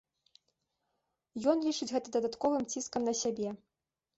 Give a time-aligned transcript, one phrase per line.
[1.53, 3.49] Ён лічыць гэта дадатковым ціскам на сябе.